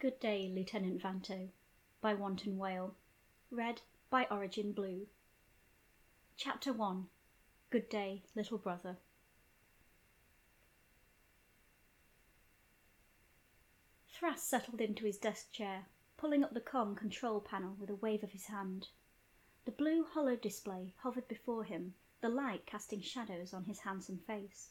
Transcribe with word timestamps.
Good 0.00 0.18
Day, 0.18 0.50
Lieutenant 0.50 1.02
Vanto 1.02 1.50
by 2.00 2.14
Wanton 2.14 2.56
Whale. 2.56 2.94
Read 3.50 3.82
by 4.08 4.26
Origin 4.30 4.72
Blue. 4.72 5.06
Chapter 6.38 6.72
1 6.72 7.06
Good 7.68 7.90
Day, 7.90 8.22
Little 8.34 8.56
Brother. 8.56 8.96
Thrass 14.08 14.42
settled 14.42 14.80
into 14.80 15.04
his 15.04 15.18
desk 15.18 15.52
chair, 15.52 15.84
pulling 16.16 16.42
up 16.42 16.54
the 16.54 16.62
com 16.62 16.96
control 16.96 17.38
panel 17.38 17.76
with 17.78 17.90
a 17.90 17.94
wave 17.94 18.22
of 18.22 18.32
his 18.32 18.46
hand. 18.46 18.88
The 19.66 19.70
blue 19.70 20.04
hollow 20.04 20.34
display 20.34 20.94
hovered 21.02 21.28
before 21.28 21.64
him, 21.64 21.92
the 22.22 22.30
light 22.30 22.64
casting 22.64 23.02
shadows 23.02 23.52
on 23.52 23.64
his 23.64 23.80
handsome 23.80 24.20
face. 24.26 24.70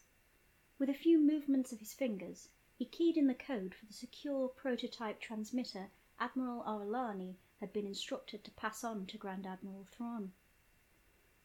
With 0.79 0.89
a 0.89 0.95
few 0.95 1.19
movements 1.19 1.71
of 1.71 1.77
his 1.77 1.93
fingers, 1.93 2.49
he 2.79 2.85
keyed 2.85 3.17
in 3.17 3.27
the 3.27 3.33
code 3.33 3.75
for 3.75 3.85
the 3.87 3.93
secure 3.93 4.47
prototype 4.47 5.19
transmitter 5.19 5.91
Admiral 6.17 6.63
Ar'alani 6.63 7.35
had 7.59 7.73
been 7.73 7.85
instructed 7.85 8.41
to 8.41 8.51
pass 8.51 8.85
on 8.85 9.05
to 9.07 9.17
Grand 9.17 9.45
Admiral 9.45 9.83
Thrawn. 9.91 10.31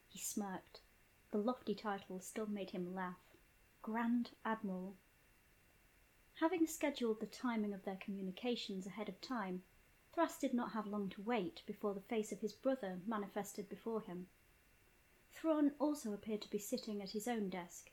He 0.06 0.20
smirked. 0.20 0.80
The 1.32 1.38
lofty 1.38 1.74
title 1.74 2.20
still 2.20 2.46
made 2.46 2.70
him 2.70 2.94
laugh. 2.94 3.18
Grand 3.82 4.30
Admiral. 4.44 4.94
Having 6.34 6.68
scheduled 6.68 7.18
the 7.18 7.26
timing 7.26 7.74
of 7.74 7.82
their 7.82 7.96
communications 7.96 8.86
ahead 8.86 9.08
of 9.08 9.20
time, 9.20 9.64
Thrass 10.12 10.38
did 10.38 10.54
not 10.54 10.70
have 10.70 10.86
long 10.86 11.08
to 11.10 11.22
wait 11.22 11.62
before 11.66 11.94
the 11.94 12.00
face 12.00 12.30
of 12.30 12.42
his 12.42 12.52
brother 12.52 13.00
manifested 13.08 13.68
before 13.68 14.02
him. 14.02 14.28
Thrawn 15.32 15.72
also 15.80 16.12
appeared 16.12 16.42
to 16.42 16.50
be 16.50 16.60
sitting 16.60 17.02
at 17.02 17.10
his 17.10 17.26
own 17.26 17.48
desk, 17.48 17.90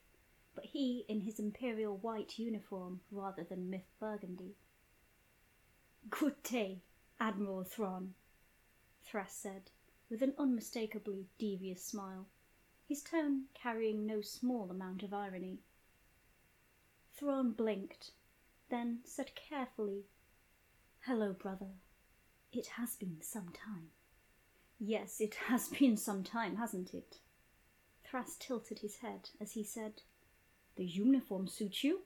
but 0.55 0.65
he 0.65 1.05
in 1.07 1.21
his 1.21 1.39
imperial 1.39 1.97
white 1.97 2.37
uniform 2.37 3.01
rather 3.11 3.43
than 3.43 3.69
Mitth 3.69 3.91
burgundy. 3.99 4.55
Good 6.09 6.41
day, 6.43 6.81
Admiral 7.19 7.63
Thrawn, 7.63 8.15
Thrass 9.03 9.33
said, 9.33 9.71
with 10.09 10.21
an 10.21 10.33
unmistakably 10.37 11.27
devious 11.37 11.83
smile, 11.83 12.27
his 12.87 13.01
tone 13.01 13.45
carrying 13.53 14.05
no 14.05 14.21
small 14.21 14.69
amount 14.69 15.03
of 15.03 15.13
irony. 15.13 15.59
Thrawn 17.15 17.51
blinked, 17.51 18.11
then 18.69 18.99
said 19.05 19.35
carefully, 19.35 20.05
Hello, 21.05 21.33
brother. 21.33 21.71
It 22.51 22.67
has 22.77 22.95
been 22.95 23.21
some 23.21 23.49
time. 23.53 23.91
Yes, 24.79 25.21
it 25.21 25.35
has 25.47 25.69
been 25.79 25.95
some 25.95 26.23
time, 26.23 26.57
hasn't 26.57 26.93
it? 26.93 27.19
Thrass 28.03 28.35
tilted 28.37 28.79
his 28.79 28.97
head 28.97 29.29
as 29.39 29.53
he 29.53 29.63
said, 29.63 30.01
the 30.81 30.87
uniform 30.87 31.47
suits 31.47 31.83
you? 31.83 31.99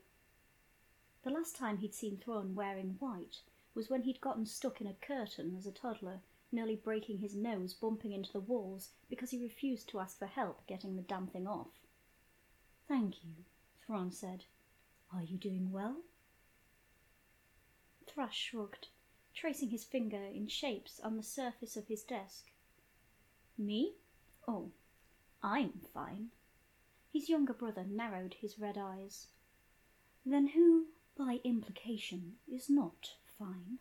The 1.23 1.29
last 1.29 1.55
time 1.55 1.77
he'd 1.77 1.95
seen 1.95 2.17
Thrawn 2.17 2.55
wearing 2.55 2.97
white 2.99 3.37
was 3.73 3.89
when 3.89 4.01
he'd 4.01 4.19
gotten 4.19 4.45
stuck 4.45 4.81
in 4.81 4.87
a 4.87 4.93
curtain 4.95 5.55
as 5.57 5.65
a 5.65 5.71
toddler, 5.71 6.19
nearly 6.51 6.75
breaking 6.75 7.19
his 7.19 7.37
nose 7.37 7.73
bumping 7.73 8.11
into 8.11 8.33
the 8.33 8.41
walls 8.41 8.89
because 9.09 9.31
he 9.31 9.41
refused 9.41 9.87
to 9.87 9.99
ask 10.01 10.19
for 10.19 10.25
help 10.25 10.67
getting 10.67 10.97
the 10.97 11.03
damn 11.03 11.25
thing 11.25 11.47
off. 11.47 11.69
Thank 12.85 13.23
you, 13.23 13.45
Thrawn 13.87 14.11
said. 14.11 14.43
Are 15.13 15.23
you 15.23 15.37
doing 15.37 15.71
well? 15.71 15.95
Thrass 18.05 18.33
shrugged, 18.33 18.89
tracing 19.33 19.69
his 19.69 19.85
finger 19.85 20.21
in 20.21 20.47
shapes 20.47 20.99
on 20.99 21.15
the 21.15 21.23
surface 21.23 21.77
of 21.77 21.87
his 21.87 22.03
desk. 22.03 22.51
Me? 23.57 23.93
Oh, 24.45 24.71
I'm 25.41 25.79
fine. 25.93 26.31
His 27.15 27.29
younger 27.29 27.53
brother 27.53 27.85
narrowed 27.85 28.33
his 28.33 28.59
red 28.59 28.77
eyes. 28.77 29.27
Then 30.25 30.47
who, 30.47 30.87
by 31.17 31.39
implication, 31.45 32.39
is 32.45 32.69
not 32.69 33.15
fine? 33.39 33.79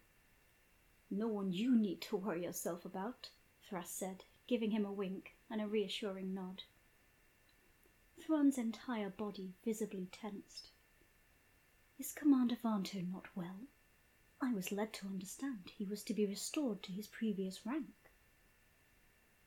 No 1.11 1.27
one 1.27 1.53
you 1.53 1.75
need 1.75 2.01
to 2.03 2.17
worry 2.17 2.45
yourself 2.45 2.85
about, 2.85 3.31
Thrass 3.69 3.91
said, 3.91 4.23
giving 4.47 4.71
him 4.71 4.85
a 4.85 4.93
wink 4.93 5.35
and 5.51 5.61
a 5.61 5.67
reassuring 5.67 6.33
nod. 6.33 6.63
Thrawn's 8.21 8.57
entire 8.57 9.11
body 9.11 9.55
visibly 9.65 10.07
tensed. 10.13 10.69
Is 11.99 12.13
Commander 12.13 12.55
Vanto 12.55 13.05
not 13.11 13.27
well? 13.35 13.67
I 14.41 14.55
was 14.55 14.71
led 14.71 14.93
to 14.93 15.09
understand 15.09 15.73
he 15.77 15.85
was 15.85 16.05
to 16.05 16.15
be 16.15 16.25
restored 16.25 16.85
to 16.85 16.93
his 16.93 17.09
previous 17.09 17.67
rank. 17.67 18.13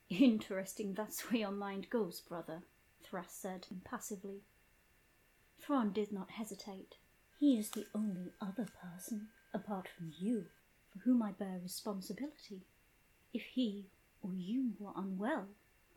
Interesting 0.09 0.93
that's 0.93 1.31
where 1.31 1.39
your 1.39 1.51
mind 1.51 1.89
goes, 1.89 2.19
brother, 2.19 2.63
Thrass 3.09 3.31
said 3.31 3.67
impassively. 3.71 4.41
Thrawn 5.59 5.93
did 5.93 6.11
not 6.11 6.31
hesitate. 6.31 6.95
He 7.39 7.57
is 7.57 7.69
the 7.69 7.87
only 7.95 8.33
other 8.41 8.65
person, 8.65 9.29
apart 9.53 9.87
from 9.87 10.13
you, 10.19 10.47
for 10.91 10.99
whom 10.99 11.23
I 11.23 11.31
bear 11.31 11.59
responsibility. 11.61 12.65
If 13.33 13.43
he 13.43 13.85
or 14.21 14.33
you 14.33 14.73
were 14.77 14.91
unwell, 14.95 15.47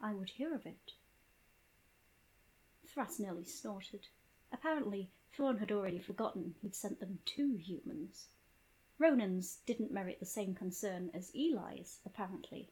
I 0.00 0.14
would 0.14 0.30
hear 0.30 0.54
of 0.54 0.66
it. 0.66 0.92
Thrass 2.86 3.18
nearly 3.18 3.44
snorted. 3.44 4.06
Apparently, 4.52 5.10
Thrawn 5.32 5.58
had 5.58 5.72
already 5.72 5.98
forgotten 5.98 6.54
he'd 6.60 6.74
sent 6.74 7.00
them 7.00 7.20
two 7.24 7.56
humans. 7.56 8.28
Ronan's 8.98 9.58
didn't 9.66 9.92
merit 9.92 10.20
the 10.20 10.26
same 10.26 10.54
concern 10.54 11.10
as 11.14 11.34
Eli's, 11.34 11.98
apparently. 12.04 12.68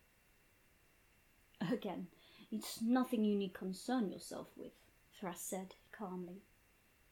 Again, 1.60 2.08
it's 2.50 2.80
nothing 2.80 3.24
you 3.24 3.36
need 3.36 3.52
concern 3.52 4.10
yourself 4.10 4.48
with, 4.56 4.72
Thrass 5.18 5.40
said 5.42 5.74
calmly. 5.92 6.42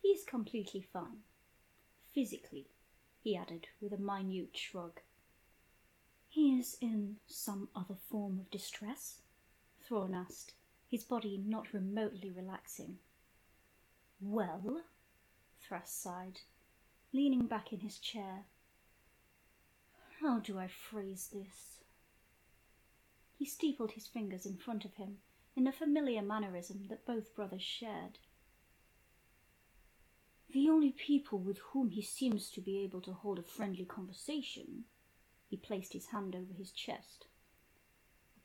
He 0.01 0.09
is 0.09 0.25
completely 0.25 0.81
fine. 0.81 1.25
Physically, 2.15 2.69
he 3.23 3.37
added 3.37 3.67
with 3.81 3.93
a 3.93 3.99
minute 3.99 4.57
shrug. 4.57 5.01
He 6.29 6.59
is 6.59 6.79
in 6.81 7.17
some 7.27 7.69
other 7.77 7.97
form 8.09 8.41
of 8.41 8.51
distress? 8.51 9.21
Thrawn 9.87 10.15
asked, 10.15 10.55
his 10.89 11.05
body 11.05 11.37
not 11.45 11.73
remotely 11.73 12.31
relaxing. 12.31 12.99
Well, 14.21 14.83
Thrass 15.61 15.93
sighed, 15.93 16.41
leaning 17.13 17.47
back 17.47 17.73
in 17.73 17.81
his 17.81 17.99
chair. 17.99 18.45
How 20.21 20.39
do 20.39 20.59
I 20.59 20.69
phrase 20.69 21.29
this? 21.31 21.81
He 23.39 23.45
steepled 23.45 23.93
his 23.93 24.07
fingers 24.07 24.47
in 24.47 24.57
front 24.57 24.87
of 24.87 24.95
him 24.95 25.19
in 25.57 25.67
a 25.67 25.73
familiar 25.73 26.21
mannerism 26.21 26.87
that 26.91 27.07
both 27.07 27.35
brothers 27.35 27.63
shared. 27.63 28.19
The 30.53 30.69
only 30.69 30.91
people 30.91 31.39
with 31.39 31.59
whom 31.73 31.91
he 31.91 32.03
seems 32.03 32.51
to 32.51 32.61
be 32.61 32.79
able 32.81 33.01
to 33.03 33.13
hold 33.13 33.39
a 33.39 33.43
friendly 33.43 33.85
conversation, 33.85 34.85
he 35.49 35.57
placed 35.57 35.93
his 35.95 36.07
hand 36.07 36.37
over 36.37 36.53
his 36.57 36.71
chest, 36.71 37.27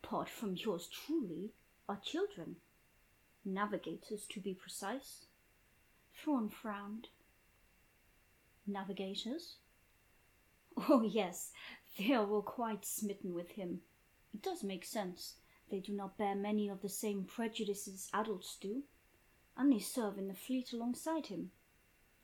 apart 0.04 0.30
from 0.30 0.56
yours 0.56 0.88
truly, 0.88 1.52
are 1.88 2.00
children. 2.04 2.56
Navigators, 3.44 4.26
to 4.30 4.40
be 4.40 4.54
precise. 4.54 5.26
Thrawn 6.16 6.50
frowned. 6.50 7.08
Navigators? 8.66 9.56
Oh, 10.78 11.02
yes, 11.02 11.52
they 11.98 12.14
are 12.14 12.26
all 12.26 12.42
quite 12.42 12.86
smitten 12.86 13.34
with 13.34 13.52
him. 13.52 13.82
It 14.34 14.42
does 14.42 14.64
make 14.64 14.86
sense. 14.86 15.36
They 15.72 15.80
do 15.80 15.94
not 15.94 16.18
bear 16.18 16.36
many 16.36 16.68
of 16.68 16.82
the 16.82 16.90
same 16.90 17.24
prejudices 17.24 18.10
adults 18.14 18.58
do, 18.60 18.84
and 19.56 19.72
they 19.72 19.80
serve 19.80 20.18
in 20.18 20.28
the 20.28 20.34
fleet 20.34 20.74
alongside 20.74 21.28
him. 21.28 21.52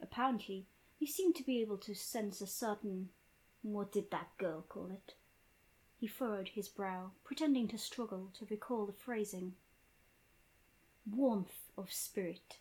Apparently, 0.01 0.67
they 0.99 1.05
seem 1.05 1.31
to 1.31 1.43
be 1.43 1.61
able 1.61 1.77
to 1.77 1.95
sense 1.95 2.41
a 2.41 2.47
certain. 2.47 3.09
What 3.61 3.93
did 3.93 4.11
that 4.11 4.37
girl 4.37 4.65
call 4.67 4.91
it? 4.91 5.13
He 5.97 6.07
furrowed 6.07 6.49
his 6.49 6.67
brow, 6.67 7.11
pretending 7.23 7.69
to 7.69 7.77
struggle 7.77 8.31
to 8.33 8.45
recall 8.49 8.85
the 8.85 8.91
phrasing. 8.91 9.55
Warmth 11.09 11.71
of 11.77 11.91
spirit. 11.93 12.57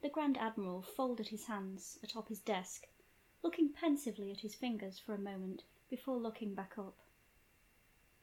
The 0.00 0.08
Grand 0.08 0.38
Admiral 0.38 0.80
folded 0.80 1.28
his 1.28 1.44
hands 1.44 1.98
atop 2.02 2.28
his 2.28 2.40
desk, 2.40 2.86
looking 3.42 3.68
pensively 3.68 4.32
at 4.32 4.40
his 4.40 4.54
fingers 4.54 4.98
for 4.98 5.12
a 5.12 5.18
moment 5.18 5.64
before 5.90 6.16
looking 6.16 6.54
back 6.54 6.78
up. 6.78 6.96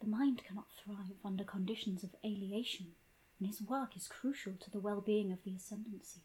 The 0.01 0.07
mind 0.07 0.43
cannot 0.43 0.71
thrive 0.71 1.19
under 1.23 1.43
conditions 1.43 2.03
of 2.03 2.15
alienation, 2.25 2.95
and 3.37 3.47
his 3.47 3.61
work 3.61 3.95
is 3.95 4.07
crucial 4.07 4.53
to 4.53 4.71
the 4.71 4.79
well 4.79 4.99
being 4.99 5.31
of 5.31 5.43
the 5.43 5.53
ascendancy. 5.53 6.21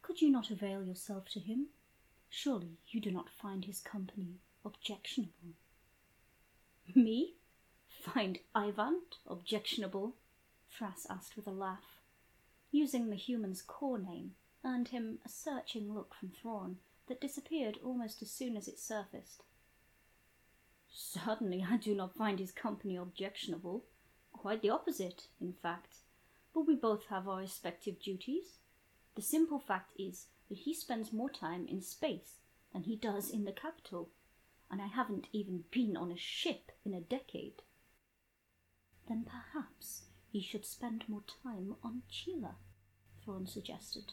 Could 0.00 0.22
you 0.22 0.30
not 0.30 0.50
avail 0.50 0.82
yourself 0.82 1.28
to 1.32 1.40
him? 1.40 1.66
Surely 2.30 2.78
you 2.88 2.98
do 3.00 3.10
not 3.10 3.28
find 3.28 3.66
his 3.66 3.80
company 3.80 4.40
objectionable. 4.64 5.56
Me? 6.94 7.34
Find 7.88 8.38
Ivant 8.54 9.18
objectionable? 9.26 10.16
Thrass 10.70 11.06
asked 11.10 11.36
with 11.36 11.46
a 11.46 11.52
laugh. 11.52 12.00
Using 12.72 13.10
the 13.10 13.16
human's 13.16 13.60
core 13.60 13.98
name 13.98 14.36
earned 14.64 14.88
him 14.88 15.18
a 15.22 15.28
searching 15.28 15.92
look 15.92 16.14
from 16.14 16.30
Thrawn 16.30 16.78
that 17.08 17.20
disappeared 17.20 17.78
almost 17.84 18.22
as 18.22 18.30
soon 18.30 18.56
as 18.56 18.68
it 18.68 18.78
surfaced. 18.78 19.42
Certainly, 21.12 21.66
I 21.68 21.76
do 21.76 21.92
not 21.92 22.14
find 22.14 22.38
his 22.38 22.52
company 22.52 22.94
objectionable. 22.94 23.84
Quite 24.32 24.62
the 24.62 24.70
opposite, 24.70 25.26
in 25.40 25.52
fact. 25.52 25.96
But 26.54 26.68
we 26.68 26.76
both 26.76 27.06
have 27.06 27.26
our 27.26 27.38
respective 27.38 28.00
duties. 28.00 28.58
The 29.16 29.22
simple 29.22 29.58
fact 29.58 29.90
is 29.98 30.28
that 30.48 30.58
he 30.58 30.72
spends 30.72 31.12
more 31.12 31.28
time 31.28 31.66
in 31.66 31.82
space 31.82 32.42
than 32.72 32.84
he 32.84 32.94
does 32.94 33.28
in 33.28 33.44
the 33.44 33.50
capital, 33.50 34.10
and 34.70 34.80
I 34.80 34.86
haven't 34.86 35.26
even 35.32 35.64
been 35.72 35.96
on 35.96 36.12
a 36.12 36.16
ship 36.16 36.70
in 36.84 36.94
a 36.94 37.00
decade. 37.00 37.62
Then 39.08 39.24
perhaps 39.24 40.02
he 40.30 40.40
should 40.40 40.64
spend 40.64 41.08
more 41.08 41.24
time 41.42 41.74
on 41.82 42.02
Csilla, 42.08 42.54
Thrawn 43.24 43.48
suggested, 43.48 44.12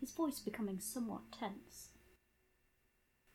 his 0.00 0.12
voice 0.12 0.40
becoming 0.40 0.80
somewhat 0.80 1.30
tense. 1.30 1.90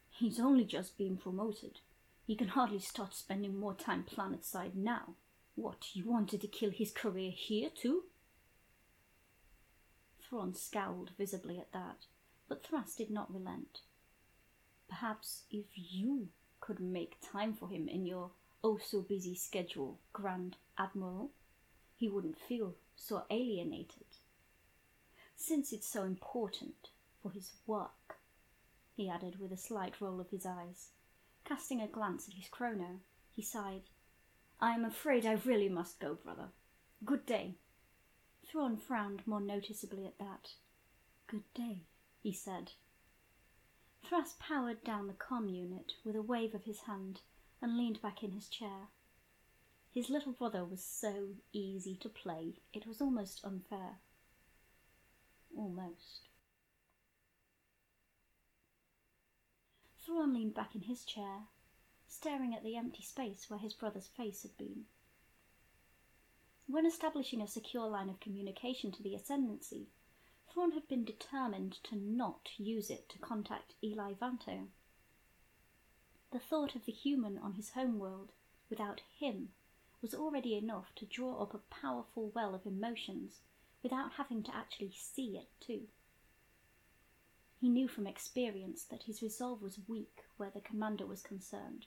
He's 0.09 0.39
only 0.39 0.65
just 0.65 0.97
been 0.97 1.17
promoted. 1.17 1.81
He 2.25 2.35
can 2.35 2.49
hardly 2.49 2.79
start 2.79 3.13
spending 3.13 3.57
more 3.57 3.73
time 3.73 4.03
planetside 4.03 4.75
now. 4.75 5.15
What, 5.55 5.87
you 5.93 6.05
wanted 6.05 6.41
to 6.41 6.47
kill 6.47 6.71
his 6.71 6.91
career 6.91 7.31
here 7.31 7.69
too? 7.69 8.03
Thrawn 10.21 10.53
scowled 10.53 11.11
visibly 11.17 11.59
at 11.59 11.73
that, 11.73 12.05
but 12.47 12.65
Thrass 12.65 12.95
did 12.95 13.11
not 13.11 13.33
relent. 13.33 13.81
Perhaps 14.87 15.43
if 15.51 15.65
you 15.75 16.29
could 16.59 16.79
make 16.79 17.17
time 17.21 17.53
for 17.53 17.69
him 17.69 17.87
in 17.87 18.05
your 18.05 18.31
oh 18.63 18.77
so 18.77 19.01
busy 19.01 19.35
schedule, 19.35 19.99
Grand 20.13 20.55
Admiral, 20.77 21.31
he 21.97 22.07
wouldn't 22.07 22.39
feel 22.39 22.75
so 22.95 23.25
alienated. 23.29 24.05
Since 25.35 25.73
it's 25.73 25.87
so 25.87 26.03
important 26.03 26.89
for 27.21 27.31
his 27.31 27.51
work, 27.67 28.17
he 28.95 29.09
added 29.09 29.39
with 29.39 29.51
a 29.51 29.57
slight 29.57 29.99
roll 29.99 30.21
of 30.21 30.29
his 30.29 30.45
eyes. 30.45 30.89
Casting 31.45 31.81
a 31.81 31.87
glance 31.87 32.27
at 32.27 32.35
his 32.35 32.47
chrono, 32.47 32.99
he 33.31 33.41
sighed. 33.41 33.83
I 34.59 34.71
am 34.71 34.85
afraid 34.85 35.25
I 35.25 35.33
really 35.33 35.69
must 35.69 35.99
go, 35.99 36.15
brother. 36.15 36.49
Good 37.03 37.25
day. 37.25 37.55
Thrawn 38.45 38.77
frowned 38.77 39.23
more 39.25 39.41
noticeably 39.41 40.05
at 40.05 40.19
that. 40.19 40.53
Good 41.27 41.43
day, 41.53 41.83
he 42.21 42.31
said. 42.31 42.71
Thrass 44.03 44.35
powered 44.39 44.83
down 44.83 45.07
the 45.07 45.13
com 45.13 45.49
unit 45.49 45.93
with 46.03 46.15
a 46.15 46.21
wave 46.21 46.53
of 46.53 46.63
his 46.63 46.81
hand 46.81 47.21
and 47.61 47.77
leaned 47.77 48.01
back 48.01 48.23
in 48.23 48.31
his 48.31 48.47
chair. 48.47 48.89
His 49.91 50.09
little 50.09 50.33
brother 50.33 50.65
was 50.65 50.83
so 50.83 51.35
easy 51.51 51.95
to 51.97 52.09
play, 52.09 52.55
it 52.73 52.87
was 52.87 53.01
almost 53.01 53.43
unfair. 53.43 53.99
Almost. 55.55 56.29
Thrawn 60.05 60.33
leaned 60.33 60.53
back 60.53 60.75
in 60.75 60.81
his 60.81 61.05
chair, 61.05 61.47
staring 62.07 62.53
at 62.53 62.61
the 62.61 62.75
empty 62.75 63.01
space 63.01 63.49
where 63.49 63.59
his 63.59 63.73
brother's 63.73 64.09
face 64.09 64.43
had 64.43 64.57
been. 64.57 64.85
When 66.67 66.85
establishing 66.85 67.41
a 67.41 67.47
secure 67.47 67.87
line 67.87 68.09
of 68.09 68.19
communication 68.19 68.91
to 68.91 69.01
the 69.01 69.15
Ascendancy, 69.15 69.87
Thrawn 70.49 70.73
had 70.73 70.89
been 70.89 71.05
determined 71.05 71.81
to 71.85 71.95
not 71.95 72.51
use 72.57 72.89
it 72.89 73.07
to 73.09 73.19
contact 73.19 73.75
Eli 73.81 74.13
Vanto. 74.13 74.67
The 76.31 76.39
thought 76.39 76.75
of 76.75 76.85
the 76.85 76.91
human 76.91 77.37
on 77.37 77.53
his 77.53 77.69
home 77.69 77.97
world 77.97 78.33
without 78.69 78.99
him 79.17 79.53
was 80.01 80.13
already 80.13 80.55
enough 80.55 80.93
to 80.95 81.05
draw 81.05 81.41
up 81.41 81.53
a 81.53 81.59
powerful 81.59 82.29
well 82.31 82.53
of 82.53 82.65
emotions 82.65 83.39
without 83.81 84.13
having 84.13 84.43
to 84.43 84.53
actually 84.53 84.91
see 84.91 85.37
it, 85.37 85.49
too. 85.61 85.87
He 87.63 87.69
knew 87.69 87.87
from 87.87 88.07
experience 88.07 88.83
that 88.83 89.03
his 89.03 89.21
resolve 89.21 89.61
was 89.61 89.87
weak 89.87 90.25
where 90.35 90.49
the 90.49 90.59
commander 90.59 91.05
was 91.05 91.21
concerned. 91.21 91.85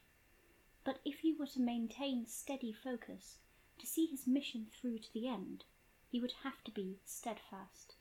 But 0.85 1.01
if 1.05 1.19
he 1.19 1.35
were 1.35 1.49
to 1.49 1.61
maintain 1.61 2.27
steady 2.27 2.73
focus, 2.73 3.37
to 3.79 3.87
see 3.87 4.07
his 4.07 4.27
mission 4.27 4.69
through 4.73 5.01
to 5.01 5.13
the 5.13 5.29
end, 5.29 5.65
he 6.09 6.19
would 6.19 6.33
have 6.45 6.65
to 6.65 6.71
be 6.71 6.97
steadfast. 7.05 7.97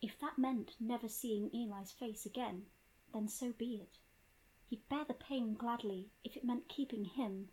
If 0.00 0.18
that 0.20 0.38
meant 0.38 0.74
never 0.80 1.06
seeing 1.06 1.50
Eli's 1.52 1.92
face 1.92 2.24
again, 2.24 2.64
then 3.12 3.28
so 3.28 3.52
be 3.52 3.74
it. 3.74 3.98
He'd 4.66 4.88
bear 4.88 5.04
the 5.04 5.12
pain 5.12 5.52
gladly 5.52 6.08
if 6.24 6.34
it 6.34 6.44
meant 6.44 6.70
keeping 6.70 7.04
him 7.04 7.50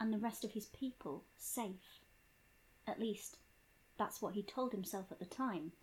and 0.00 0.12
the 0.12 0.18
rest 0.18 0.44
of 0.44 0.50
his 0.50 0.66
people 0.66 1.26
safe. 1.36 2.00
At 2.88 2.98
least, 2.98 3.36
that's 3.96 4.20
what 4.20 4.34
he 4.34 4.42
told 4.42 4.72
himself 4.72 5.12
at 5.12 5.20
the 5.20 5.26
time. 5.26 5.74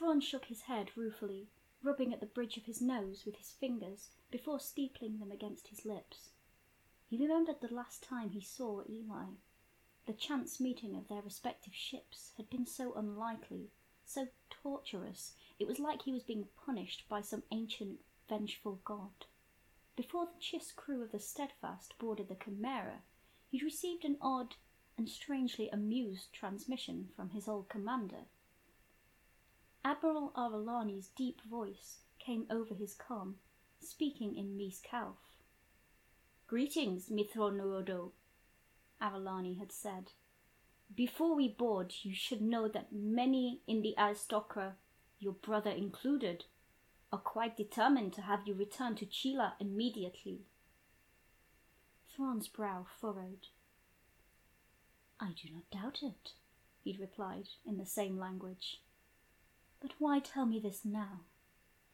Thrawn 0.00 0.22
shook 0.22 0.46
his 0.46 0.62
head 0.62 0.96
ruefully, 0.96 1.50
rubbing 1.82 2.10
at 2.10 2.20
the 2.20 2.26
bridge 2.26 2.56
of 2.56 2.64
his 2.64 2.80
nose 2.80 3.26
with 3.26 3.36
his 3.36 3.52
fingers 3.52 4.08
before 4.30 4.58
steepling 4.58 5.18
them 5.18 5.30
against 5.30 5.68
his 5.68 5.84
lips. 5.84 6.30
He 7.10 7.18
remembered 7.18 7.60
the 7.60 7.74
last 7.74 8.02
time 8.02 8.30
he 8.30 8.40
saw 8.40 8.82
Eli. 8.88 9.32
The 10.06 10.14
chance 10.14 10.58
meeting 10.58 10.96
of 10.96 11.08
their 11.08 11.20
respective 11.20 11.74
ships 11.74 12.32
had 12.38 12.48
been 12.48 12.64
so 12.64 12.94
unlikely, 12.94 13.72
so 14.06 14.28
torturous, 14.48 15.34
it 15.58 15.66
was 15.66 15.78
like 15.78 16.00
he 16.00 16.12
was 16.12 16.22
being 16.22 16.48
punished 16.64 17.06
by 17.06 17.20
some 17.20 17.42
ancient, 17.50 18.00
vengeful 18.26 18.80
god. 18.82 19.26
Before 19.96 20.24
the 20.24 20.40
Chiss 20.40 20.74
crew 20.74 21.02
of 21.02 21.12
the 21.12 21.20
Steadfast 21.20 21.98
boarded 21.98 22.28
the 22.28 22.36
Chimaera, 22.36 23.02
he'd 23.50 23.62
received 23.62 24.06
an 24.06 24.16
odd 24.22 24.56
and 24.96 25.10
strangely 25.10 25.68
amused 25.68 26.32
transmission 26.32 27.10
from 27.14 27.28
his 27.28 27.46
old 27.46 27.68
commander. 27.68 28.24
Admiral 29.84 30.30
Ar'alani's 30.36 31.08
deep 31.16 31.40
voice 31.48 32.00
came 32.18 32.46
over 32.50 32.74
his 32.74 32.94
com, 32.94 33.36
speaking 33.80 34.36
in 34.36 34.56
Mies 34.56 34.82
Calf. 34.82 35.16
Greetings, 36.46 37.08
Mitth'raw'nuruodo, 37.08 38.10
Ar'alani 39.00 39.58
had 39.58 39.72
said. 39.72 40.12
Before 40.94 41.34
we 41.34 41.48
board, 41.48 41.94
you 42.02 42.14
should 42.14 42.42
know 42.42 42.68
that 42.68 42.92
many 42.92 43.60
in 43.66 43.80
the 43.80 43.94
Aristocra, 43.96 44.72
your 45.18 45.32
brother 45.32 45.70
included, 45.70 46.44
are 47.10 47.18
quite 47.18 47.56
determined 47.56 48.12
to 48.14 48.22
have 48.22 48.46
you 48.46 48.54
return 48.54 48.96
to 48.96 49.06
Csilla 49.06 49.52
immediately. 49.58 50.40
Thrawn's 52.14 52.48
brow 52.48 52.86
furrowed. 53.00 53.46
I 55.18 55.30
do 55.42 55.48
not 55.54 55.70
doubt 55.70 56.00
it, 56.02 56.32
he'd 56.82 57.00
replied 57.00 57.48
in 57.66 57.78
the 57.78 57.86
same 57.86 58.18
language. 58.18 58.80
But 59.80 59.92
why 59.98 60.20
tell 60.20 60.46
me 60.46 60.60
this 60.60 60.84
now? 60.84 61.20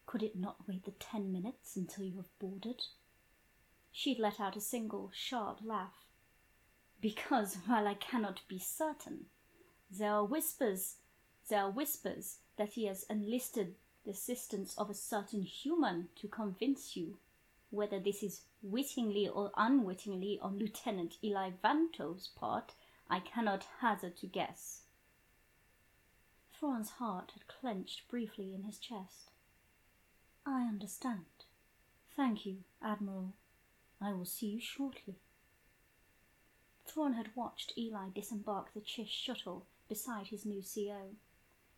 Could 0.07 0.23
it 0.23 0.37
not 0.37 0.67
wait 0.69 0.85
the 0.85 0.93
ten 0.93 1.33
minutes 1.33 1.77
until 1.77 2.05
you 2.05 2.17
have 2.17 2.39
boarded? 2.39 2.83
She'd 3.93 4.19
let 4.19 4.41
out 4.41 4.57
a 4.57 4.61
single 4.61 5.11
sharp 5.15 5.61
laugh. 5.65 6.07
Because 7.01 7.55
while 7.67 7.87
I 7.87 7.95
cannot 7.95 8.41
be 8.49 8.59
certain, 8.59 9.27
there 9.91 10.13
are 10.13 10.25
whispers 10.25 10.97
there 11.49 11.63
are 11.63 11.71
whispers 11.71 12.39
that 12.57 12.71
he 12.71 12.87
has 12.87 13.05
enlisted 13.05 13.77
the 14.05 14.11
assistance 14.11 14.77
of 14.77 14.91
a 14.91 14.95
certain 14.95 15.43
human 15.43 16.09
to 16.17 16.27
convince 16.27 16.97
you, 16.97 17.19
whether 17.71 18.01
this 18.01 18.23
is 18.23 18.43
wittingly 18.63 19.29
or 19.29 19.53
unwittingly 19.57 20.41
on 20.41 20.59
Lieutenant 20.59 21.19
Eli 21.23 21.51
Vanto's 21.63 22.29
part, 22.35 22.75
I 23.09 23.21
cannot 23.21 23.69
hazard 23.79 24.17
to 24.17 24.27
guess. 24.27 24.86
Thrawn's 26.59 26.93
heart 26.93 27.33
had 27.33 27.49
clenched 27.49 28.09
briefly 28.09 28.55
in 28.55 28.63
his 28.63 28.79
chest. 28.79 29.31
I 30.47 30.63
understand. 30.63 31.27
Thank 32.15 32.47
you, 32.47 32.65
Admiral. 32.81 33.35
I 34.01 34.15
will 34.15 34.25
see 34.25 34.47
you 34.47 34.61
shortly. 34.61 35.17
Thrawn 36.87 37.13
had 37.13 37.37
watched 37.37 37.77
Eli 37.77 38.09
disembark 38.09 38.73
the 38.73 38.81
Chiss 38.81 39.09
shuttle 39.09 39.67
beside 39.87 40.29
his 40.29 40.47
new 40.47 40.63
CO. 40.63 41.17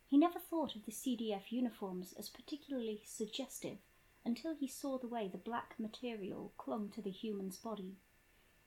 He 0.07 0.17
never 0.17 0.39
thought 0.39 0.77
of 0.77 0.85
the 0.85 0.93
CDF 0.93 1.51
uniforms 1.51 2.13
as 2.13 2.29
particularly 2.29 3.01
suggestive 3.05 3.79
until 4.23 4.55
he 4.55 4.67
saw 4.67 4.97
the 4.97 5.07
way 5.07 5.27
the 5.27 5.37
black 5.37 5.75
material 5.77 6.53
clung 6.57 6.89
to 6.91 7.01
the 7.01 7.11
human's 7.11 7.57
body. 7.57 7.97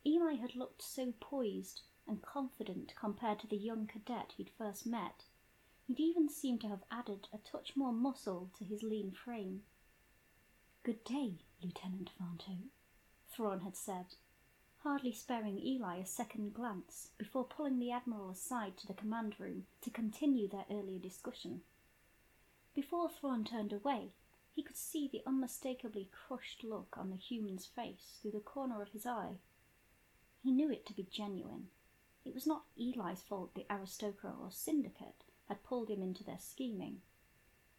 Eli 0.04 0.34
had 0.34 0.56
looked 0.56 0.82
so 0.82 1.14
poised 1.20 1.80
and 2.06 2.20
confident 2.20 2.92
compared 2.96 3.38
to 3.40 3.46
the 3.46 3.56
young 3.56 3.86
cadet 3.86 4.34
he'd 4.36 4.50
first 4.58 4.84
met. 4.84 5.24
He'd 5.94 6.00
even 6.00 6.30
seemed 6.30 6.62
to 6.62 6.68
have 6.68 6.84
added 6.90 7.28
a 7.34 7.36
touch 7.36 7.76
more 7.76 7.92
muscle 7.92 8.48
to 8.56 8.64
his 8.64 8.82
lean 8.82 9.10
frame. 9.10 9.64
Good 10.84 11.04
day, 11.04 11.40
Lieutenant 11.62 12.08
Vanto, 12.18 12.70
Thrawn 13.28 13.60
had 13.60 13.76
said, 13.76 14.14
hardly 14.78 15.12
sparing 15.12 15.58
Eli 15.58 15.98
a 15.98 16.06
second 16.06 16.54
glance 16.54 17.10
before 17.18 17.44
pulling 17.44 17.78
the 17.78 17.90
Admiral 17.90 18.30
aside 18.30 18.78
to 18.78 18.86
the 18.86 18.94
command 18.94 19.38
room 19.38 19.66
to 19.82 19.90
continue 19.90 20.48
their 20.48 20.64
earlier 20.70 20.98
discussion. 20.98 21.60
Before 22.74 23.10
Thrawn 23.10 23.44
turned 23.44 23.74
away, 23.74 24.14
he 24.50 24.62
could 24.62 24.78
see 24.78 25.08
the 25.08 25.22
unmistakably 25.26 26.08
crushed 26.10 26.64
look 26.64 26.96
on 26.96 27.10
the 27.10 27.16
human's 27.16 27.66
face 27.66 28.16
through 28.22 28.30
the 28.30 28.40
corner 28.40 28.80
of 28.80 28.92
his 28.92 29.04
eye. 29.04 29.40
He 30.42 30.52
knew 30.52 30.70
it 30.70 30.86
to 30.86 30.94
be 30.94 31.02
genuine. 31.02 31.68
It 32.24 32.32
was 32.32 32.46
not 32.46 32.64
Eli's 32.80 33.20
fault 33.20 33.54
the 33.54 33.66
Aristocrat 33.68 34.36
or 34.40 34.48
Syndicure 34.50 35.12
had 35.52 35.62
pulled 35.62 35.90
him 35.90 36.02
into 36.02 36.24
their 36.24 36.38
scheming. 36.38 37.02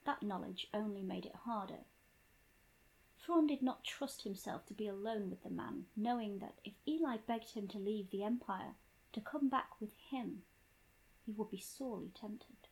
That 0.05 0.23
knowledge 0.23 0.67
only 0.73 1.01
made 1.01 1.25
it 1.25 1.35
harder 1.35 1.85
Thrawn 3.23 3.47
did 3.47 3.61
not 3.61 3.85
trust 3.85 4.23
himself 4.23 4.65
to 4.65 4.73
be 4.73 4.85
alone 4.85 5.29
with 5.29 5.43
the 5.43 5.49
man, 5.49 5.85
knowing 5.95 6.39
that 6.39 6.59
if 6.65 6.73
Eli 6.85 7.17
begged 7.25 7.51
him 7.51 7.69
to 7.69 7.77
leave 7.77 8.09
the 8.09 8.21
Empire, 8.21 8.75
to 9.13 9.21
come 9.21 9.47
back 9.47 9.79
with 9.79 9.93
him, 10.11 10.43
he 11.25 11.31
would 11.31 11.49
be 11.49 11.59
sorely 11.59 12.11
tempted. 12.13 12.67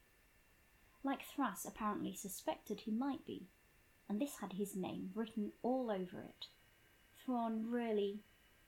Like 1.05 1.23
Thrass 1.23 1.63
apparently 1.63 2.13
suspected 2.13 2.81
he 2.81 2.91
might 2.91 3.25
be, 3.25 3.47
and 4.09 4.19
this 4.19 4.39
had 4.39 4.53
his 4.53 4.75
name 4.75 5.11
written 5.15 5.53
all 5.63 5.89
over 5.89 6.21
it. 6.21 6.47
Thrawn 7.23 7.71
really, 7.71 8.19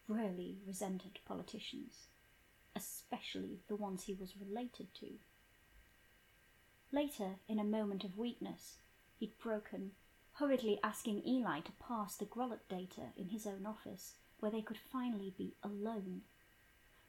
really 0.08 0.60
resented 0.66 1.20
politicians, 1.25 2.08
especially 2.78 3.60
the 3.68 3.75
ones 3.75 4.04
he 4.04 4.13
was 4.13 4.38
related 4.38 4.94
to. 5.02 5.20
Later, 6.93 7.39
in 7.47 7.57
a 7.57 7.63
moment 7.63 8.03
of 8.03 8.19
weakness, 8.19 8.77
he'd 9.17 9.39
broken, 9.39 9.93
hurriedly 10.33 10.79
asking 10.83 11.27
Eli 11.27 11.62
to 11.62 11.71
pass 11.71 12.15
the 12.15 12.25
Grollock 12.25 12.67
data 12.69 13.07
in 13.17 13.29
his 13.29 13.47
own 13.47 13.65
office, 13.65 14.13
where 14.39 14.51
they 14.51 14.62
could 14.62 14.77
finally 14.77 15.33
be 15.35 15.55
alone. 15.63 16.21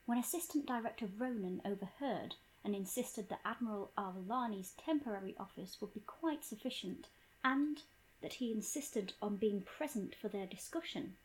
When 0.06 0.16
Assistant 0.16 0.64
Director 0.64 1.06
Ronan 1.06 1.60
overheard 1.66 2.36
and 2.64 2.74
insisted 2.74 3.28
that 3.28 3.42
Admiral 3.44 3.92
Ar'alani's 3.98 4.72
temporary 4.72 5.36
office 5.38 5.76
would 5.82 5.92
be 5.92 6.00
quite 6.00 6.42
sufficient, 6.42 7.08
and 7.44 7.82
that 8.22 8.34
he 8.34 8.52
insisted 8.52 9.12
on 9.20 9.36
being 9.36 9.60
present 9.60 10.14
for 10.14 10.28
their 10.28 10.46
discussion, 10.46 11.16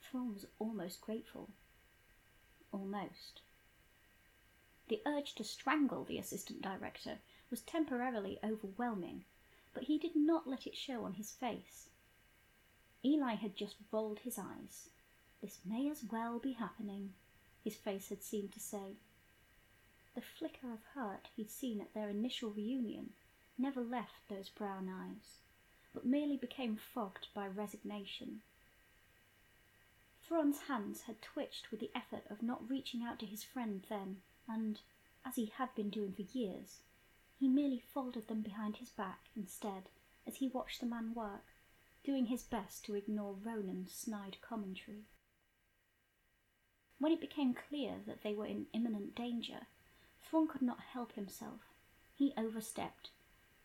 Thrawn 0.00 0.32
was 0.32 0.46
almost 0.60 1.00
grateful. 1.00 1.50
Almost. 2.70 3.40
The 4.86 5.02
urge 5.04 5.34
to 5.34 5.42
strangle 5.42 6.04
the 6.04 6.18
assistant 6.18 6.62
director 6.62 7.18
was 7.50 7.60
temporarily 7.62 8.38
overwhelming, 8.42 9.24
but 9.74 9.84
he 9.84 9.98
did 9.98 10.16
not 10.16 10.48
let 10.48 10.66
it 10.66 10.76
show 10.76 11.04
on 11.04 11.14
his 11.14 11.32
face. 11.32 11.88
Eli 13.04 13.34
had 13.34 13.56
just 13.56 13.76
rolled 13.92 14.20
his 14.20 14.38
eyes. 14.38 14.88
This 15.40 15.58
may 15.64 15.88
as 15.88 16.02
well 16.10 16.38
be 16.38 16.52
happening, 16.52 17.12
his 17.62 17.76
face 17.76 18.08
had 18.08 18.22
seemed 18.22 18.52
to 18.52 18.60
say. 18.60 18.96
The 20.14 20.22
flicker 20.22 20.72
of 20.72 20.82
hurt 20.94 21.28
he'd 21.36 21.50
seen 21.50 21.80
at 21.80 21.92
their 21.92 22.08
initial 22.08 22.50
reunion 22.50 23.12
never 23.58 23.82
left 23.82 24.28
those 24.28 24.48
brown 24.48 24.88
eyes, 24.88 25.40
but 25.92 26.06
merely 26.06 26.36
became 26.36 26.76
fogged 26.76 27.28
by 27.34 27.46
resignation. 27.46 28.40
Thrawn's 30.22 30.62
hands 30.62 31.02
had 31.02 31.22
twitched 31.22 31.70
with 31.70 31.80
the 31.80 31.90
effort 31.94 32.24
of 32.28 32.42
not 32.42 32.68
reaching 32.68 33.02
out 33.02 33.18
to 33.20 33.26
his 33.26 33.44
friend 33.44 33.84
then, 33.88 34.22
and, 34.48 34.80
as 35.24 35.36
he 35.36 35.46
had 35.46 35.74
been 35.74 35.90
doing 35.90 36.12
for 36.12 36.22
years, 36.36 36.80
he 37.38 37.48
merely 37.48 37.78
folded 37.78 38.28
them 38.28 38.40
behind 38.40 38.76
his 38.76 38.90
back 38.90 39.28
instead 39.36 39.88
as 40.26 40.36
he 40.36 40.48
watched 40.48 40.80
the 40.80 40.86
man 40.86 41.14
work, 41.14 41.44
doing 42.04 42.26
his 42.26 42.42
best 42.42 42.84
to 42.84 42.94
ignore 42.94 43.34
Ronan's 43.34 43.92
snide 43.92 44.38
commentary. 44.40 45.04
When 46.98 47.12
it 47.12 47.20
became 47.20 47.54
clear 47.54 47.96
that 48.06 48.22
they 48.22 48.32
were 48.32 48.46
in 48.46 48.66
imminent 48.72 49.14
danger, 49.14 49.66
Thrawn 50.22 50.48
could 50.48 50.62
not 50.62 50.80
help 50.80 51.12
himself. 51.12 51.60
He 52.16 52.32
overstepped, 52.36 53.10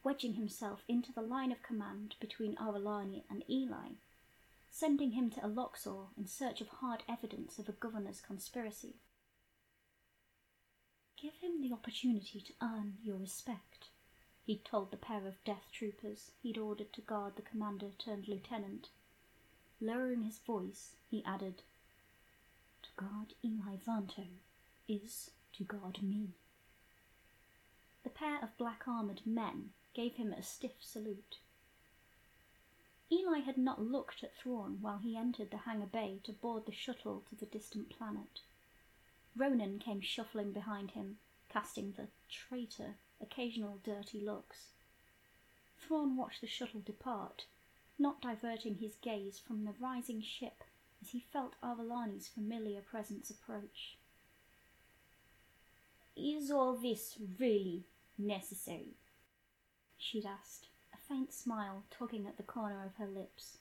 wedging 0.04 0.34
himself 0.34 0.84
into 0.88 1.13
the 1.13 1.22
line 1.22 1.51
of 1.51 1.63
command 1.63 2.16
between 2.20 2.56
Ar'alani 2.58 3.24
and 3.30 3.44
Eli, 3.50 3.94
sending 4.70 5.12
him 5.12 5.30
to 5.32 5.40
Eloxor 5.42 6.08
in 6.18 6.28
search 6.28 6.60
of 6.60 6.68
hard 6.68 7.04
evidence 7.08 7.58
of 7.58 7.70
a 7.70 7.74
governor's 7.74 8.20
conspiracy. 8.20 8.96
Give 11.22 11.36
him 11.36 11.62
the 11.62 11.72
opportunity 11.72 12.42
to 12.42 12.54
earn 12.63 12.98
your 13.04 13.18
respect, 13.18 13.90
he 14.44 14.58
told 14.58 14.90
the 14.90 14.98
pair 14.98 15.28
of 15.28 15.44
death 15.44 15.68
troopers 15.72 16.32
he'd 16.42 16.58
ordered 16.58 16.92
to 16.94 17.01
guard 17.01 17.36
the 17.36 17.44
commander 17.44 17.92
turned 18.00 18.28
lieutenant. 18.28 18.90
Lowering 19.80 20.24
his 20.24 20.40
voice, 20.40 20.96
he 21.12 21.24
added, 21.24 21.62
To 22.82 22.90
guard 22.96 23.36
Eli 23.46 23.75
Vanto 23.75 24.25
is 24.88 25.30
to 25.54 25.63
guard 25.63 26.01
me. 26.01 26.30
The 28.04 28.10
pair 28.10 28.42
of 28.42 28.58
black 28.58 28.88
armoured 28.88 29.22
men 29.24 29.74
gave 29.94 30.16
him 30.16 30.34
a 30.34 30.42
stiff 30.42 30.82
salute. 30.82 31.38
Eli 33.12 33.42
had 33.42 33.60
not 33.60 33.80
looked 33.80 34.24
at 34.24 34.36
Thrawn 34.36 34.80
while 34.82 34.98
he 34.98 35.16
entered 35.16 35.51
the 35.51 35.58
hangar 35.58 35.86
bay 35.86 36.20
to 36.24 36.34
board 36.34 36.66
the 36.66 36.72
shuttle 36.72 37.24
to 37.30 37.36
the 37.36 37.46
distant 37.46 37.92
planet. 37.92 38.42
Ronan 39.36 39.80
came 39.80 40.02
shuffling 40.02 40.52
behind 40.52 40.92
him, 40.92 41.18
casting 41.50 41.94
the 41.94 42.08
traitor 42.30 42.96
occasional 43.22 43.80
dirty 43.84 44.20
looks. 44.20 44.70
Thrawn 45.78 46.18
watched 46.18 46.42
the 46.42 46.48
shuttle 46.48 46.82
depart, 46.82 47.46
not 47.98 48.22
diverting 48.22 48.76
his 48.76 48.96
gaze 48.96 49.40
from 49.40 49.64
the 49.64 49.74
rising 49.80 50.22
ship 50.22 50.64
as 51.02 51.10
he 51.10 51.20
felt 51.20 51.56
Ar'alani's 51.64 52.28
familiar 52.28 52.82
presence 52.82 53.30
approach. 53.30 53.98
Is 56.16 56.52
all 56.52 56.76
this 56.76 57.18
really 57.40 57.86
necessary? 58.18 58.96
she'd 59.98 60.26
asked 60.26 60.68
a 60.94 60.98
faint 60.98 61.34
smile 61.34 61.84
tugging 61.90 62.28
at 62.28 62.38
the 62.38 62.44
corner 62.44 62.86
of 62.86 62.96
her 62.96 63.08
lips. 63.08 63.58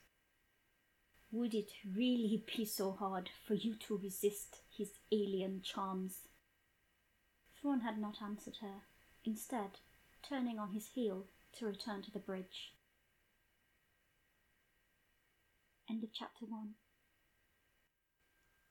Would 1.33 1.55
it 1.55 1.71
really 1.97 2.43
be 2.57 2.65
so 2.65 2.93
hard 2.93 3.31
for 3.47 3.55
you 3.55 3.75
to 3.87 3.97
resist 3.97 4.59
his 4.81 4.93
alien 5.13 5.61
charms? 5.63 6.27
Thrawn 7.61 7.81
had 7.81 7.99
not 7.99 8.23
answered 8.23 8.57
her, 8.63 8.85
instead, 9.27 9.79
turning 10.27 10.59
on 10.59 10.71
his 10.71 10.87
heel 10.95 11.27
to 11.53 11.67
return 11.67 12.01
to 12.01 12.11
the 12.11 12.19
bridge. 12.19 12.73
End 15.91 16.03
of 16.03 16.15
chapter 16.15 16.47
one. 16.47 16.71